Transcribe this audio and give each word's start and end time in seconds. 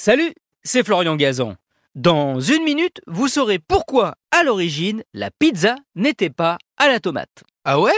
Salut, 0.00 0.32
c'est 0.62 0.84
Florian 0.84 1.16
Gazan. 1.16 1.56
Dans 1.96 2.38
une 2.38 2.62
minute, 2.62 3.00
vous 3.08 3.26
saurez 3.26 3.58
pourquoi, 3.58 4.14
à 4.30 4.44
l'origine, 4.44 5.02
la 5.12 5.32
pizza 5.32 5.74
n'était 5.96 6.30
pas 6.30 6.56
à 6.76 6.86
la 6.86 7.00
tomate. 7.00 7.42
Ah 7.64 7.80
ouais? 7.80 7.90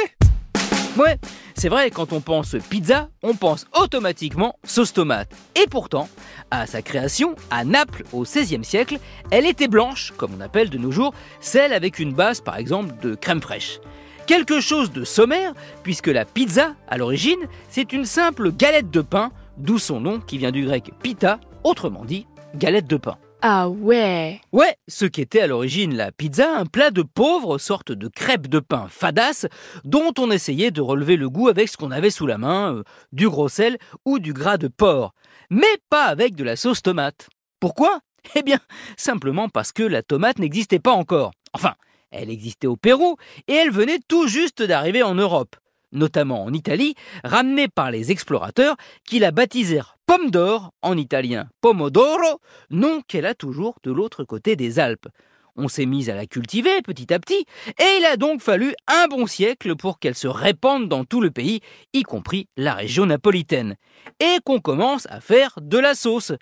Ouais, 0.97 1.19
c'est 1.55 1.69
vrai, 1.69 1.91
quand 1.91 2.15
on 2.15 2.23
pense 2.23 2.57
pizza, 2.71 3.11
on 3.23 3.35
pense 3.35 3.67
automatiquement 3.79 4.59
sauce 4.65 4.95
tomate. 4.95 5.31
Et 5.63 5.67
pourtant, 5.67 6.09
à 6.51 6.67
sa 6.67 6.81
création, 6.81 7.37
à 7.51 7.67
Naples, 7.67 8.05
au 8.15 8.23
XVIe 8.23 8.65
siècle, 8.65 8.97
elle 9.31 9.45
était 9.45 9.69
blanche, 9.69 10.15
comme 10.17 10.33
on 10.35 10.41
appelle 10.41 10.71
de 10.71 10.79
nos 10.79 10.93
jours, 10.93 11.13
celle 11.41 11.75
avec 11.75 11.99
une 11.99 12.15
base, 12.15 12.41
par 12.41 12.57
exemple, 12.57 12.95
de 13.03 13.15
crème 13.15 13.43
fraîche. 13.43 13.79
Quelque 14.27 14.63
chose 14.63 14.91
de 14.91 15.05
sommaire, 15.05 15.53
puisque 15.83 16.07
la 16.07 16.25
pizza, 16.25 16.75
à 16.89 16.97
l'origine, 16.97 17.47
c'est 17.69 17.93
une 17.93 18.07
simple 18.07 18.53
galette 18.53 18.91
de 18.91 19.03
pain, 19.03 19.33
d'où 19.59 19.79
son 19.79 20.01
nom 20.01 20.19
qui 20.19 20.39
vient 20.39 20.51
du 20.51 20.65
grec 20.65 20.93
pita, 21.03 21.39
autrement 21.65 22.05
dit, 22.05 22.27
galette 22.55 22.87
de 22.87 22.97
pain. 22.97 23.19
Ah 23.43 23.71
ouais 23.71 24.41
Ouais, 24.53 24.77
ce 24.87 25.07
qu'était 25.07 25.41
à 25.41 25.47
l'origine 25.47 25.97
la 25.97 26.13
pizza, 26.13 26.59
un 26.59 26.67
plat 26.67 26.91
de 26.91 27.01
pauvre, 27.01 27.57
sorte 27.57 27.91
de 27.91 28.07
crêpe 28.07 28.49
de 28.49 28.59
pain 28.61 28.87
fadasse, 28.91 29.47
dont 29.85 30.13
on 30.19 30.31
essayait 30.31 30.71
de 30.71 30.83
relever 30.83 31.17
le 31.17 31.31
goût 31.31 31.49
avec 31.49 31.69
ce 31.69 31.79
qu'on 31.79 31.91
avait 31.91 32.11
sous 32.11 32.27
la 32.27 32.37
main, 32.37 32.75
euh, 32.75 32.83
du 33.13 33.31
gros 33.31 33.49
sel 33.49 33.79
ou 34.05 34.19
du 34.19 34.35
gras 34.35 34.59
de 34.59 34.69
porc, 34.69 35.15
mais 35.49 35.79
pas 35.89 36.05
avec 36.05 36.35
de 36.35 36.45
la 36.45 36.57
sauce 36.57 36.83
tomate. 36.83 37.29
Pourquoi? 37.61 38.01
Eh 38.35 38.43
bien, 38.43 38.59
simplement 38.99 39.49
parce 39.49 39.73
que 39.73 39.83
la 39.83 40.03
tomate 40.03 40.39
n'existait 40.39 40.79
pas 40.79 40.93
encore. 40.93 41.33
Enfin, 41.55 41.75
elle 42.11 42.29
existait 42.29 42.67
au 42.67 42.77
Pérou 42.77 43.17
et 43.49 43.55
elle 43.55 43.71
venait 43.71 44.01
tout 44.07 44.29
juste 44.29 44.63
d'arriver 44.63 45.03
en 45.03 45.15
Europe 45.15 45.57
notamment 45.93 46.45
en 46.45 46.53
Italie, 46.53 46.95
ramenée 47.25 47.69
par 47.69 47.91
les 47.91 48.11
explorateurs 48.11 48.77
qui 49.05 49.19
la 49.19 49.31
baptisèrent 49.31 49.97
pomme 50.07 50.31
d'or, 50.31 50.73
en 50.83 50.97
italien 50.97 51.49
pomodoro, 51.61 52.41
nom 52.71 53.01
qu'elle 53.07 53.27
a 53.27 53.35
toujours 53.35 53.77
de 53.83 53.93
l'autre 53.93 54.25
côté 54.25 54.57
des 54.57 54.79
Alpes. 54.79 55.09
On 55.57 55.69
s'est 55.69 55.87
mis 55.87 56.11
à 56.11 56.15
la 56.15 56.27
cultiver 56.27 56.83
petit 56.83 57.13
à 57.13 57.19
petit, 57.19 57.45
et 57.79 57.99
il 57.99 58.05
a 58.05 58.17
donc 58.17 58.41
fallu 58.41 58.75
un 58.87 59.07
bon 59.09 59.27
siècle 59.27 59.77
pour 59.77 59.99
qu'elle 59.99 60.15
se 60.15 60.29
répande 60.29 60.89
dans 60.89 61.05
tout 61.05 61.21
le 61.21 61.31
pays, 61.31 61.61
y 61.93 62.03
compris 62.03 62.49
la 62.57 62.75
région 62.75 63.07
napolitaine, 63.07 63.77
et 64.21 64.39
qu'on 64.45 64.61
commence 64.61 65.07
à 65.11 65.21
faire 65.21 65.59
de 65.61 65.79
la 65.79 65.95
sauce. 65.95 66.33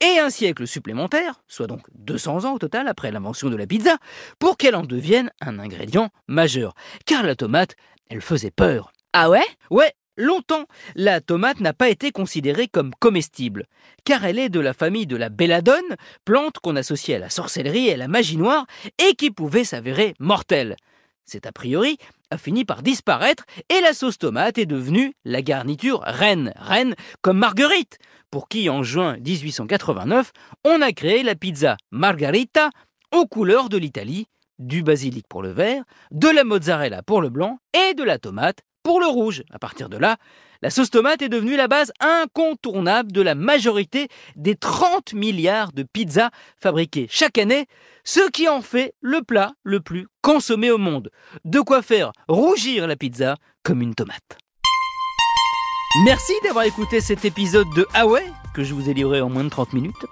Et 0.00 0.18
un 0.18 0.30
siècle 0.30 0.66
supplémentaire, 0.66 1.42
soit 1.46 1.66
donc 1.66 1.82
200 1.94 2.44
ans 2.44 2.54
au 2.54 2.58
total 2.58 2.88
après 2.88 3.10
l'invention 3.10 3.50
de 3.50 3.56
la 3.56 3.66
pizza, 3.66 3.98
pour 4.38 4.56
qu'elle 4.56 4.74
en 4.74 4.82
devienne 4.82 5.30
un 5.40 5.58
ingrédient 5.58 6.10
majeur. 6.26 6.74
Car 7.06 7.22
la 7.22 7.34
tomate, 7.34 7.76
elle 8.08 8.22
faisait 8.22 8.50
peur. 8.50 8.92
Ah 9.12 9.28
ouais? 9.28 9.44
Ouais, 9.70 9.92
longtemps, 10.20 10.66
la 10.94 11.20
tomate 11.20 11.60
n'a 11.60 11.72
pas 11.72 11.88
été 11.88 12.12
considérée 12.12 12.68
comme 12.68 12.94
comestible, 13.00 13.66
car 14.04 14.24
elle 14.24 14.38
est 14.38 14.48
de 14.48 14.60
la 14.60 14.74
famille 14.74 15.06
de 15.06 15.16
la 15.16 15.28
belladone, 15.28 15.96
plante 16.24 16.58
qu'on 16.58 16.76
associait 16.76 17.16
à 17.16 17.18
la 17.18 17.30
sorcellerie 17.30 17.88
et 17.88 17.94
à 17.94 17.96
la 17.96 18.08
magie 18.08 18.36
noire, 18.36 18.66
et 18.98 19.14
qui 19.14 19.30
pouvait 19.30 19.64
s'avérer 19.64 20.14
mortelle. 20.20 20.76
C'est 21.24 21.46
a 21.46 21.52
priori 21.52 21.96
a 22.30 22.38
fini 22.38 22.64
par 22.64 22.82
disparaître 22.82 23.44
et 23.68 23.80
la 23.80 23.92
sauce 23.92 24.18
tomate 24.18 24.58
est 24.58 24.66
devenue 24.66 25.14
la 25.24 25.42
garniture 25.42 26.00
reine, 26.04 26.52
reine 26.56 26.94
comme 27.22 27.38
Marguerite, 27.38 27.98
pour 28.30 28.48
qui 28.48 28.70
en 28.70 28.82
juin 28.82 29.16
1889 29.18 30.32
on 30.64 30.80
a 30.80 30.92
créé 30.92 31.22
la 31.22 31.34
pizza 31.34 31.76
Margarita 31.90 32.70
aux 33.12 33.26
couleurs 33.26 33.68
de 33.68 33.76
l'Italie 33.76 34.26
du 34.58 34.82
basilic 34.82 35.26
pour 35.28 35.42
le 35.42 35.50
vert, 35.50 35.82
de 36.12 36.28
la 36.28 36.44
mozzarella 36.44 37.02
pour 37.02 37.20
le 37.20 37.30
blanc 37.30 37.58
et 37.74 37.94
de 37.94 38.04
la 38.04 38.18
tomate 38.18 38.60
pour 38.82 39.00
le 39.00 39.06
rouge. 39.06 39.42
À 39.50 39.58
partir 39.58 39.88
de 39.88 39.96
là, 39.96 40.16
la 40.62 40.70
sauce 40.70 40.90
tomate 40.90 41.22
est 41.22 41.28
devenue 41.28 41.56
la 41.56 41.68
base 41.68 41.92
incontournable 42.00 43.12
de 43.12 43.22
la 43.22 43.34
majorité 43.34 44.08
des 44.36 44.56
30 44.56 45.14
milliards 45.14 45.72
de 45.72 45.82
pizzas 45.82 46.30
fabriquées 46.60 47.06
chaque 47.10 47.38
année, 47.38 47.66
ce 48.04 48.28
qui 48.30 48.48
en 48.48 48.60
fait 48.60 48.94
le 49.00 49.22
plat 49.22 49.52
le 49.62 49.80
plus 49.80 50.06
consommé 50.20 50.70
au 50.70 50.78
monde. 50.78 51.10
De 51.44 51.60
quoi 51.60 51.82
faire 51.82 52.12
rougir 52.28 52.86
la 52.86 52.96
pizza 52.96 53.36
comme 53.62 53.80
une 53.80 53.94
tomate. 53.94 54.38
Merci 56.04 56.32
d'avoir 56.44 56.66
écouté 56.66 57.00
cet 57.00 57.24
épisode 57.24 57.68
de 57.74 57.86
Ah 57.94 58.04
que 58.54 58.62
je 58.62 58.74
vous 58.74 58.88
ai 58.88 58.94
livré 58.94 59.20
en 59.20 59.28
moins 59.28 59.44
de 59.44 59.48
30 59.48 59.72
minutes. 59.72 60.06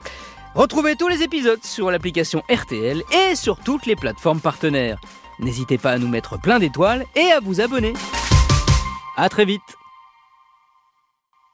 Retrouvez 0.54 0.96
tous 0.96 1.08
les 1.08 1.22
épisodes 1.22 1.62
sur 1.62 1.90
l'application 1.90 2.42
RTL 2.50 3.02
et 3.12 3.36
sur 3.36 3.60
toutes 3.60 3.86
les 3.86 3.96
plateformes 3.96 4.40
partenaires. 4.40 5.00
N'hésitez 5.38 5.78
pas 5.78 5.92
à 5.92 5.98
nous 5.98 6.08
mettre 6.08 6.40
plein 6.40 6.58
d'étoiles 6.58 7.04
et 7.14 7.30
à 7.30 7.40
vous 7.40 7.60
abonner. 7.60 7.92
A 9.20 9.28
très 9.28 9.44
vite 9.44 9.76